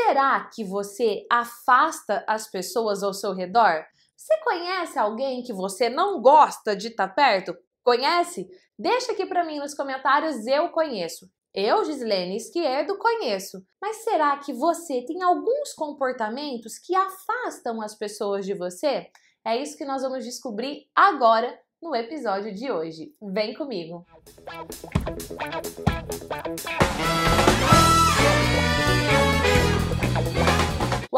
Será 0.00 0.48
que 0.54 0.62
você 0.62 1.26
afasta 1.28 2.24
as 2.24 2.48
pessoas 2.48 3.02
ao 3.02 3.12
seu 3.12 3.32
redor? 3.32 3.84
Você 4.16 4.32
conhece 4.44 4.96
alguém 4.96 5.42
que 5.42 5.52
você 5.52 5.90
não 5.90 6.22
gosta 6.22 6.76
de 6.76 6.86
estar 6.86 7.08
tá 7.08 7.14
perto? 7.14 7.52
Conhece? 7.82 8.48
Deixa 8.78 9.10
aqui 9.10 9.26
para 9.26 9.44
mim 9.44 9.58
nos 9.58 9.74
comentários, 9.74 10.46
eu 10.46 10.68
conheço. 10.68 11.28
Eu, 11.52 11.84
Gislene 11.84 12.36
Esquerdo, 12.36 12.96
conheço. 12.96 13.60
Mas 13.82 14.04
será 14.04 14.36
que 14.36 14.52
você 14.52 15.04
tem 15.04 15.20
alguns 15.20 15.72
comportamentos 15.72 16.78
que 16.78 16.94
afastam 16.94 17.82
as 17.82 17.96
pessoas 17.96 18.46
de 18.46 18.54
você? 18.54 19.08
É 19.44 19.60
isso 19.60 19.76
que 19.76 19.84
nós 19.84 20.02
vamos 20.02 20.24
descobrir 20.24 20.88
agora 20.94 21.58
no 21.82 21.92
episódio 21.96 22.54
de 22.54 22.70
hoje. 22.70 23.16
Vem 23.20 23.52
comigo! 23.52 24.06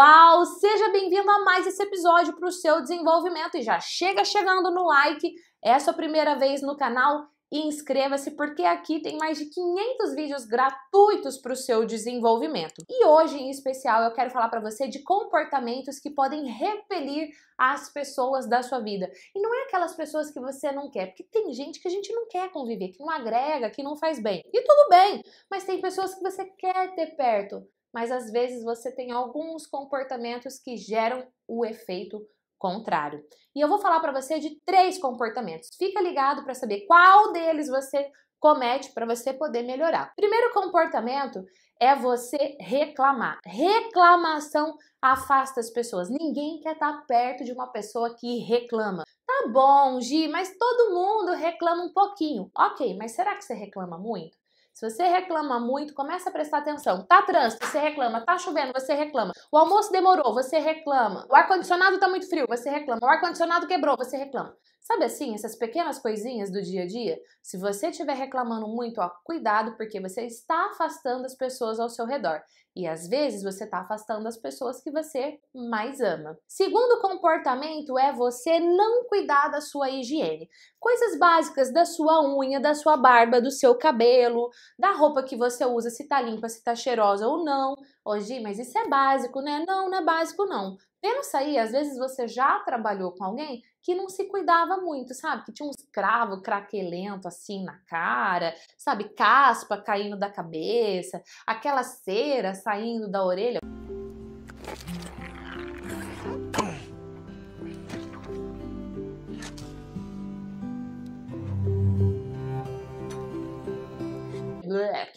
Uau! 0.00 0.46
Seja 0.46 0.88
bem-vindo 0.88 1.30
a 1.30 1.44
mais 1.44 1.66
esse 1.66 1.82
episódio 1.82 2.32
para 2.32 2.48
o 2.48 2.50
seu 2.50 2.80
desenvolvimento 2.80 3.58
e 3.58 3.62
já 3.62 3.78
chega 3.80 4.24
chegando 4.24 4.70
no 4.70 4.86
like. 4.86 5.30
É 5.62 5.74
a 5.74 5.78
sua 5.78 5.92
primeira 5.92 6.36
vez 6.36 6.62
no 6.62 6.74
canal? 6.74 7.28
Inscreva-se 7.52 8.30
porque 8.30 8.62
aqui 8.62 9.02
tem 9.02 9.18
mais 9.18 9.36
de 9.36 9.44
500 9.50 10.14
vídeos 10.14 10.46
gratuitos 10.46 11.36
para 11.36 11.52
o 11.52 11.56
seu 11.56 11.84
desenvolvimento. 11.84 12.82
E 12.88 13.04
hoje, 13.04 13.36
em 13.36 13.50
especial, 13.50 14.02
eu 14.02 14.12
quero 14.14 14.30
falar 14.30 14.48
para 14.48 14.62
você 14.62 14.88
de 14.88 15.00
comportamentos 15.00 15.98
que 15.98 16.08
podem 16.08 16.46
repelir 16.46 17.28
as 17.58 17.92
pessoas 17.92 18.48
da 18.48 18.62
sua 18.62 18.80
vida. 18.80 19.06
E 19.36 19.38
não 19.38 19.54
é 19.54 19.64
aquelas 19.64 19.94
pessoas 19.94 20.30
que 20.30 20.40
você 20.40 20.72
não 20.72 20.90
quer, 20.90 21.08
porque 21.08 21.24
tem 21.24 21.52
gente 21.52 21.78
que 21.78 21.88
a 21.88 21.90
gente 21.90 22.10
não 22.14 22.26
quer 22.26 22.50
conviver, 22.50 22.88
que 22.88 23.00
não 23.00 23.10
agrega, 23.10 23.68
que 23.68 23.82
não 23.82 23.98
faz 23.98 24.18
bem. 24.18 24.42
E 24.50 24.62
tudo 24.62 24.88
bem, 24.88 25.22
mas 25.50 25.64
tem 25.64 25.78
pessoas 25.78 26.14
que 26.14 26.22
você 26.22 26.46
quer 26.56 26.94
ter 26.94 27.16
perto 27.16 27.68
mas 27.92 28.10
às 28.10 28.30
vezes 28.30 28.62
você 28.62 28.94
tem 28.94 29.10
alguns 29.10 29.66
comportamentos 29.66 30.58
que 30.58 30.76
geram 30.76 31.26
o 31.46 31.64
efeito 31.64 32.20
contrário. 32.58 33.24
E 33.54 33.60
eu 33.60 33.68
vou 33.68 33.78
falar 33.78 34.00
para 34.00 34.12
você 34.12 34.38
de 34.38 34.60
três 34.64 34.98
comportamentos. 34.98 35.70
Fica 35.78 36.00
ligado 36.00 36.44
para 36.44 36.54
saber 36.54 36.84
qual 36.86 37.32
deles 37.32 37.68
você 37.68 38.10
comete 38.38 38.92
para 38.92 39.06
você 39.06 39.32
poder 39.32 39.62
melhorar. 39.62 40.12
Primeiro 40.16 40.52
comportamento 40.52 41.44
é 41.80 41.94
você 41.94 42.56
reclamar. 42.60 43.38
Reclamação 43.44 44.76
afasta 45.00 45.60
as 45.60 45.70
pessoas. 45.70 46.10
Ninguém 46.10 46.60
quer 46.60 46.72
estar 46.72 47.04
perto 47.06 47.44
de 47.44 47.52
uma 47.52 47.66
pessoa 47.68 48.14
que 48.14 48.38
reclama. 48.40 49.04
Tá 49.26 49.48
bom, 49.48 50.00
Gi, 50.00 50.28
mas 50.28 50.54
todo 50.58 50.94
mundo 50.94 51.32
reclama 51.32 51.84
um 51.84 51.92
pouquinho. 51.92 52.50
Ok, 52.56 52.96
mas 52.96 53.12
será 53.12 53.36
que 53.36 53.44
você 53.44 53.54
reclama 53.54 53.98
muito? 53.98 54.39
Se 54.74 54.88
você 54.88 55.02
reclama 55.04 55.60
muito, 55.60 55.92
começa 55.94 56.30
a 56.30 56.32
prestar 56.32 56.58
atenção. 56.58 57.04
Tá 57.06 57.22
trânsito, 57.22 57.66
você 57.66 57.78
reclama. 57.78 58.24
Tá 58.24 58.38
chovendo, 58.38 58.72
você 58.72 58.94
reclama. 58.94 59.32
O 59.52 59.58
almoço 59.58 59.92
demorou, 59.92 60.32
você 60.32 60.58
reclama. 60.58 61.26
O 61.28 61.34
ar-condicionado 61.34 61.98
tá 61.98 62.08
muito 62.08 62.28
frio, 62.28 62.46
você 62.48 62.70
reclama. 62.70 63.00
O 63.02 63.08
ar-condicionado 63.08 63.66
quebrou, 63.66 63.96
você 63.96 64.16
reclama. 64.16 64.56
Sabe 64.90 65.04
assim, 65.04 65.34
essas 65.36 65.54
pequenas 65.54 66.00
coisinhas 66.00 66.50
do 66.50 66.60
dia 66.60 66.82
a 66.82 66.86
dia? 66.86 67.16
Se 67.40 67.56
você 67.56 67.90
estiver 67.90 68.14
reclamando 68.14 68.66
muito, 68.66 69.00
ó, 69.00 69.08
cuidado, 69.22 69.76
porque 69.76 70.00
você 70.00 70.22
está 70.22 70.66
afastando 70.66 71.24
as 71.24 71.36
pessoas 71.36 71.78
ao 71.78 71.88
seu 71.88 72.04
redor. 72.04 72.42
E 72.74 72.88
às 72.88 73.06
vezes 73.06 73.44
você 73.44 73.62
está 73.62 73.82
afastando 73.82 74.26
as 74.26 74.36
pessoas 74.36 74.82
que 74.82 74.90
você 74.90 75.38
mais 75.54 76.00
ama. 76.00 76.36
Segundo 76.44 77.00
comportamento 77.00 77.96
é 77.96 78.12
você 78.12 78.58
não 78.58 79.04
cuidar 79.04 79.46
da 79.46 79.60
sua 79.60 79.88
higiene. 79.88 80.50
Coisas 80.80 81.16
básicas 81.16 81.72
da 81.72 81.84
sua 81.84 82.20
unha, 82.36 82.58
da 82.58 82.74
sua 82.74 82.96
barba, 82.96 83.40
do 83.40 83.52
seu 83.52 83.76
cabelo, 83.76 84.50
da 84.76 84.90
roupa 84.90 85.22
que 85.22 85.36
você 85.36 85.64
usa, 85.64 85.88
se 85.88 86.08
tá 86.08 86.20
limpa, 86.20 86.48
se 86.48 86.64
tá 86.64 86.74
cheirosa 86.74 87.28
ou 87.28 87.44
não. 87.44 87.76
Hoje, 88.04 88.40
mas 88.40 88.58
isso 88.58 88.76
é 88.76 88.88
básico, 88.88 89.40
né? 89.40 89.64
Não, 89.64 89.88
não 89.88 89.98
é 89.98 90.04
básico 90.04 90.46
não. 90.46 90.76
Pensa 91.00 91.38
aí, 91.38 91.56
às 91.56 91.70
vezes 91.70 91.96
você 91.96 92.26
já 92.26 92.58
trabalhou 92.60 93.12
com 93.12 93.24
alguém 93.24 93.62
que 93.82 93.94
não 93.94 94.08
se 94.08 94.24
cuidava 94.24 94.76
muito, 94.78 95.14
sabe? 95.14 95.44
Que 95.44 95.52
tinha 95.52 95.68
uns 95.68 95.76
cravos 95.92 96.40
craquelento 96.42 97.26
assim 97.26 97.64
na 97.64 97.78
cara, 97.86 98.54
sabe? 98.76 99.08
Caspa 99.10 99.80
caindo 99.80 100.18
da 100.18 100.30
cabeça, 100.30 101.22
aquela 101.46 101.82
cera 101.82 102.54
saindo 102.54 103.10
da 103.10 103.24
orelha. 103.24 103.60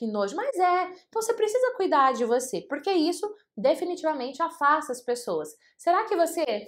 que 0.04 0.08
nojo. 0.08 0.36
Mas 0.36 0.56
é, 0.58 0.92
então 1.08 1.22
você 1.22 1.34
precisa 1.34 1.74
cuidar 1.76 2.14
de 2.14 2.26
você, 2.26 2.62
porque 2.62 2.92
isso 2.92 3.34
definitivamente 3.56 4.42
afasta 4.42 4.92
as 4.92 5.02
pessoas. 5.02 5.56
Será 5.78 6.06
que 6.06 6.16
você 6.16 6.68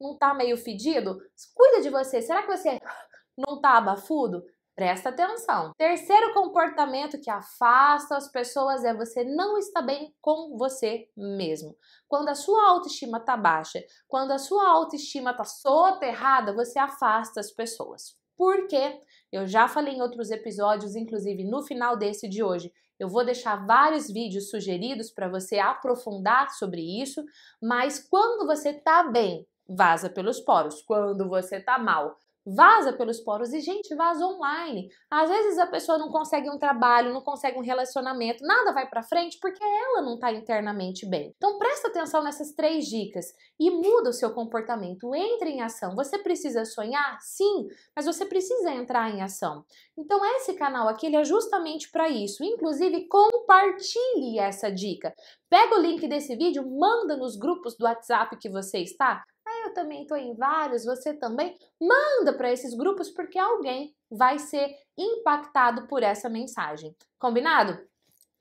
não 0.00 0.16
tá 0.16 0.32
meio 0.34 0.56
fedido? 0.56 1.20
Cuida 1.54 1.82
de 1.82 1.90
você. 1.90 2.22
Será 2.22 2.42
que 2.42 2.56
você 2.56 2.78
não 3.36 3.60
tá 3.60 3.76
abafudo? 3.76 4.42
Presta 4.74 5.10
atenção. 5.10 5.72
Terceiro 5.76 6.32
comportamento 6.32 7.20
que 7.20 7.28
afasta 7.28 8.16
as 8.16 8.32
pessoas 8.32 8.82
é 8.82 8.94
você 8.94 9.22
não 9.22 9.58
estar 9.58 9.82
bem 9.82 10.14
com 10.22 10.56
você 10.56 11.06
mesmo. 11.14 11.76
Quando 12.08 12.30
a 12.30 12.34
sua 12.34 12.66
autoestima 12.66 13.20
tá 13.20 13.36
baixa, 13.36 13.84
quando 14.08 14.30
a 14.30 14.38
sua 14.38 14.66
autoestima 14.70 15.34
tá 15.34 15.44
soterrada, 15.44 16.54
você 16.54 16.78
afasta 16.78 17.40
as 17.40 17.50
pessoas. 17.50 18.16
Por 18.38 18.68
quê? 18.68 18.98
Eu 19.30 19.46
já 19.46 19.68
falei 19.68 19.96
em 19.96 20.00
outros 20.00 20.30
episódios, 20.30 20.96
inclusive 20.96 21.44
no 21.44 21.62
final 21.62 21.94
desse 21.94 22.26
de 22.26 22.42
hoje. 22.42 22.72
Eu 22.98 23.06
vou 23.06 23.22
deixar 23.22 23.66
vários 23.66 24.10
vídeos 24.10 24.48
sugeridos 24.48 25.10
para 25.10 25.28
você 25.28 25.58
aprofundar 25.58 26.48
sobre 26.50 26.80
isso, 27.02 27.22
mas 27.62 27.98
quando 27.98 28.46
você 28.46 28.72
tá 28.72 29.02
bem, 29.02 29.46
vaza 29.70 30.10
pelos 30.10 30.40
poros. 30.40 30.82
Quando 30.82 31.28
você 31.28 31.60
tá 31.60 31.78
mal, 31.78 32.16
vaza 32.44 32.92
pelos 32.94 33.20
poros 33.20 33.52
e 33.52 33.60
gente 33.60 33.94
vaza 33.94 34.24
online. 34.24 34.88
Às 35.10 35.28
vezes 35.28 35.58
a 35.58 35.66
pessoa 35.66 35.98
não 35.98 36.10
consegue 36.10 36.48
um 36.50 36.58
trabalho, 36.58 37.12
não 37.12 37.20
consegue 37.20 37.58
um 37.58 37.62
relacionamento, 37.62 38.44
nada 38.44 38.72
vai 38.72 38.88
para 38.88 39.02
frente 39.02 39.38
porque 39.40 39.62
ela 39.62 40.02
não 40.02 40.18
tá 40.18 40.32
internamente 40.32 41.06
bem. 41.08 41.32
Então 41.36 41.58
presta 41.58 41.88
atenção 41.88 42.22
nessas 42.22 42.52
três 42.52 42.86
dicas 42.86 43.26
e 43.58 43.70
muda 43.70 44.10
o 44.10 44.14
seu 44.14 44.32
comportamento, 44.32 45.14
entre 45.14 45.50
em 45.50 45.62
ação. 45.62 45.94
Você 45.94 46.18
precisa 46.18 46.64
sonhar? 46.64 47.18
Sim, 47.20 47.68
mas 47.94 48.06
você 48.06 48.24
precisa 48.24 48.70
entrar 48.70 49.10
em 49.10 49.22
ação. 49.22 49.64
Então 49.96 50.24
esse 50.36 50.54
canal 50.54 50.88
aqui 50.88 51.06
ele 51.06 51.16
é 51.16 51.24
justamente 51.24 51.90
para 51.90 52.08
isso. 52.08 52.42
Inclusive 52.42 53.06
compartilhe 53.06 54.38
essa 54.38 54.70
dica. 54.70 55.14
Pega 55.48 55.76
o 55.76 55.80
link 55.80 56.06
desse 56.08 56.36
vídeo, 56.36 56.64
manda 56.64 57.16
nos 57.16 57.36
grupos 57.36 57.76
do 57.76 57.84
WhatsApp 57.84 58.36
que 58.38 58.48
você 58.48 58.78
está, 58.78 59.24
eu 59.66 59.74
também 59.74 60.02
estou 60.02 60.16
em 60.16 60.34
vários, 60.34 60.84
você 60.84 61.14
também, 61.14 61.56
manda 61.80 62.32
para 62.32 62.52
esses 62.52 62.74
grupos 62.74 63.10
porque 63.10 63.38
alguém 63.38 63.94
vai 64.10 64.38
ser 64.38 64.74
impactado 64.96 65.86
por 65.86 66.02
essa 66.02 66.28
mensagem. 66.28 66.94
Combinado? 67.18 67.78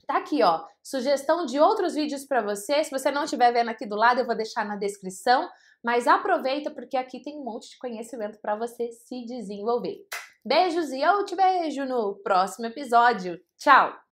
Tá 0.08 0.18
aqui, 0.18 0.41
ó, 0.41 0.66
sugestão 0.81 1.46
de 1.46 1.59
outros 1.59 1.94
vídeos 1.94 2.25
para 2.25 2.41
você. 2.41 2.84
Se 2.84 2.90
você 2.90 3.12
não 3.12 3.25
estiver 3.25 3.52
vendo 3.52 3.69
aqui 3.69 3.85
do 3.85 3.96
lado, 3.96 4.19
eu 4.19 4.25
vou 4.25 4.35
deixar 4.35 4.66
na 4.66 4.75
descrição, 4.75 5.47
mas 5.84 6.08
aproveita 6.08 6.72
porque 6.72 6.97
aqui 6.97 7.22
tem 7.22 7.38
um 7.38 7.44
monte 7.44 7.69
de 7.69 7.78
conhecimento 7.78 8.40
para 8.41 8.56
você 8.56 8.91
se 8.91 9.24
desenvolver. 9.25 9.97
Beijos 10.44 10.90
e 10.91 11.02
eu 11.02 11.24
te 11.25 11.35
vejo 11.35 11.85
no 11.85 12.16
próximo 12.24 12.66
episódio. 12.66 13.40
Tchau! 13.58 14.00